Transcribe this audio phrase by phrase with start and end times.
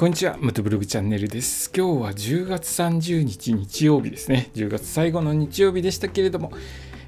[0.00, 1.70] こんにちは、ムトブログチャンネルです。
[1.76, 4.48] 今日は10月30日日曜日ですね。
[4.54, 6.52] 10月最後の日曜日でしたけれども、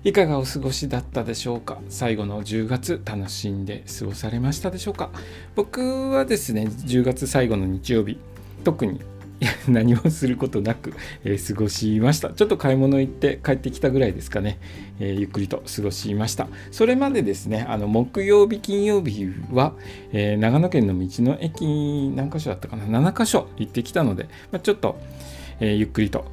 [0.04, 1.78] いかがお過ごしだったでしょうか？
[1.88, 5.08] 最後の10月楽しんで過ごされましたでしょうか？
[5.54, 8.18] 僕はですね、10月最後の日曜日、
[8.62, 9.00] 特に
[9.68, 12.30] 何もすることなく、えー、過ごしました。
[12.30, 14.58] ちょっと買い物行って帰ってきたぐらいですかね、
[15.00, 16.48] えー、ゆっくりと過ごしました。
[16.70, 19.74] それまでですね、あの木曜日、金曜日は、
[20.12, 21.64] えー、長野県の道の駅
[22.14, 24.98] 何箇所だったかな ?7 箇所行ってきたので、まあ、ちょっと、
[25.60, 26.24] えゆっくりと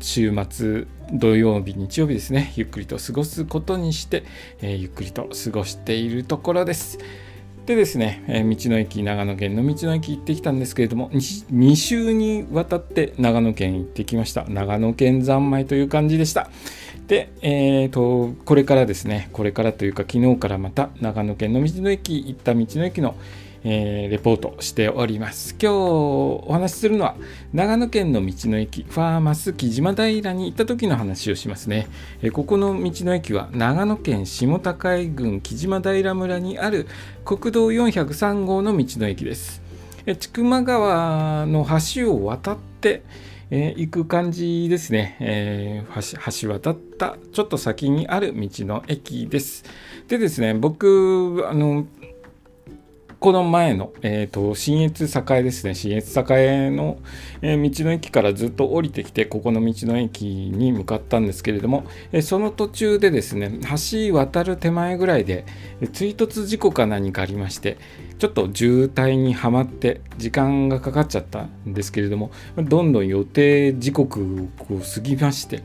[0.00, 4.24] 週末土曜日日曜日ですねゆっくりと過ごすことにして、
[4.62, 6.98] えゆっくりと過ごしているところです。
[7.68, 14.46] でですね、えー、道の駅長野県の道の駅行ってきたんですけれども 2, 2週にわたって長野県行ってきました。
[14.48, 16.48] 長野県三昧という感じでした。
[17.08, 23.16] で、えーと、これからですねこれからというか昨日からまた長野県の道の駅行った道の駅の
[23.70, 25.54] えー、レポートしております。
[25.60, 27.16] 今日お話しするのは
[27.52, 31.86] 長野県の道の駅ファーマス木島平に行った時の話をしますね。
[32.22, 36.86] えー、ここの道の駅は長野県下高井郡木島平村にある
[37.26, 39.60] 国道403号の道の駅です。
[40.06, 43.02] えー、千曲川の橋を渡って
[43.50, 49.64] えー、行く感じですね、えー、橋橋渡ったちょっと先にある道の駅です。
[50.06, 51.86] でですね、僕、あの、
[53.20, 55.74] この前の、えーと、新越栄ですね。
[55.74, 56.98] 新越栄の、
[57.42, 65.46] えー、道の駅からずっと降りてきてここの道の駅に向かったんですけれども、えー、その途中でですね橋渡る手前ぐらいで、
[65.92, 67.76] 追突事故か何かありまして
[68.18, 75.62] ちょっと渋滞にはまって時間がかかっちゃったんですけれどもどんどん予定時刻を過ぎまして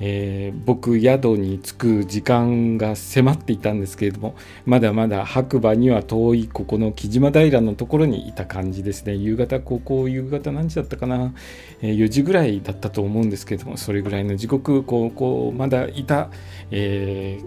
[0.00, 11.34] えー、僕宿に着く時間が迫っていたんですけれどもまだまだ白馬には遠いここの木島平のところにいた感じですね夕方ここ夕方何時だったかな、
[11.82, 16.30] えー、4時ぐらいだったと思うんですけれどもそれぐらいの時刻ここまだいた、
[16.70, 17.40] え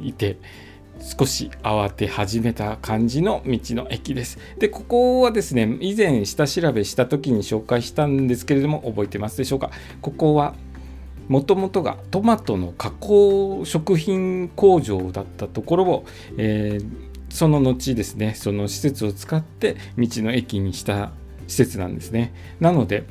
[0.00, 0.38] ー、いて
[1.00, 4.38] 少し慌て始めた感じの道の駅です。
[4.58, 9.72] で、ここはですね、以前下調べした時に紹介したんですけれども、覚えてますでしょうか？
[10.00, 10.54] ここは
[11.28, 16.04] もともとがトマトの加工食品工場だったところを、
[16.36, 16.86] えー、
[17.30, 21.12] その後ですねその施設を使って道の駅にした
[21.46, 22.32] 施設なんですね。
[22.60, 23.04] なので、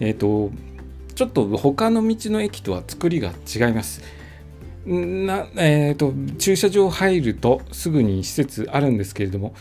[0.00, 0.50] えーと、
[1.14, 4.02] ちょっと他の道の駅とは作りが違います。
[4.86, 9.54] な、えーと、駐車場入るとすぐに施設あるんですけれども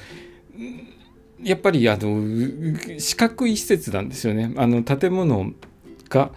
[1.43, 4.53] やっぱりあの四角い施設なんですよね。
[4.55, 5.51] あの建物
[6.09, 6.31] が、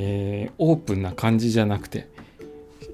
[0.00, 2.08] えー、オープンな感じじゃなくて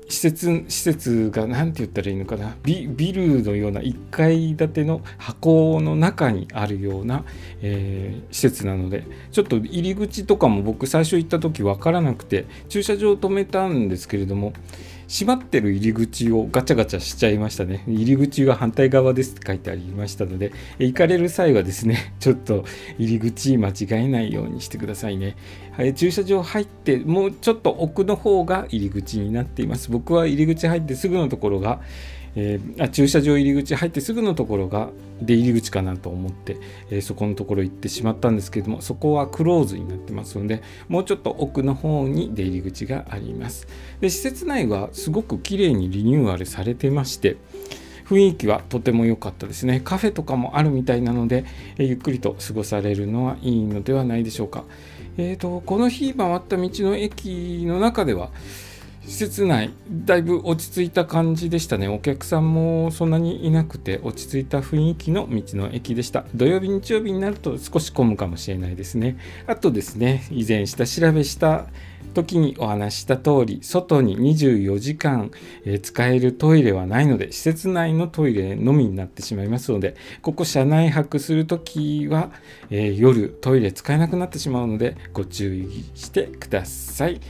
[0.09, 7.25] 施設施設が何て言ったらいいのかなビルのような1階建ての箱の中にあるような、
[7.63, 14.53] えー、施設なのでちょっと入り口とかも僕最初行った時分からなくて駐車場を止めたんですけれども
[15.15, 17.85] 閉まってる入り口をガチャガチャしちゃいましたね。
[17.87, 22.65] 入り口は反対側ですって書いてありましたので、行かれる際はですね、 ちょっと
[22.99, 25.37] 入り口間違えないようにしてくださいね。
[25.71, 29.89] はい、駐車場入って、もうちょっと奥の方が入り口になっています。
[29.89, 31.81] 僕は入り口入ってすぐのところが、
[32.37, 34.91] えー、あ駐車場入り口入ってすぐのところが
[35.21, 36.57] 出入り口かなと思って、
[36.91, 43.67] えー、そこのところ行ってしまったんですけれどもそこはクローズになってますのでもうちょっと奥の方に出入り口があります。
[44.01, 47.37] で施設内はすごく綺麗にリニューアルされてまして
[48.07, 49.81] 雰囲気はとても良かったですね。
[49.83, 51.45] カフェとかもあるみたいなので、
[51.79, 54.65] えー、ゆっくりと過ごされるのはいいのではないでしょうか。
[55.17, 58.31] えーとこの日回った道の駅の中では
[59.07, 61.89] 施設内だいぶ落ち着いた感じでしたね。
[61.89, 66.25] お客さんもそんなにいなくて落ち着いた雰囲気の道の駅でした。
[66.35, 69.17] 土曜日日曜日になると少し混むかもしれないですね。
[69.47, 71.67] あとですね以前下調べした
[72.15, 75.31] 時にお話した通り外に24時間、
[75.65, 82.31] え使えるトイレはないので施設内のトイレのみになってしまいますのでここ車内泊する時は、
[82.71, 87.21] えー、夜トイレ使えなくなってしまうのでご注意してください、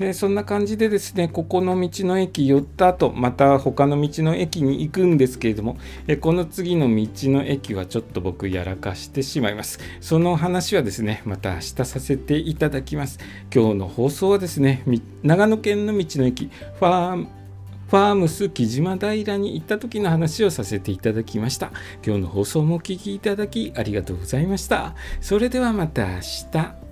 [0.00, 5.76] えー、そんな感じでですねでここの道の駅寄った後また他の道の駅に行くんですけれども、
[6.08, 9.78] え、この次の道の駅はちょっと僕やらかしてしまいます。
[10.00, 13.20] その話はですねまた明日させていただきます。
[13.54, 14.84] 今日の放送はですね
[15.22, 17.26] 長野県の道の駅ファー
[17.92, 21.72] ファームス木島平に行った時の話をさせていただきました。
[22.04, 24.94] 今日の放送もお聴きいただきありがとうございました。
[25.20, 26.20] それではまた明
[26.52, 26.91] 日。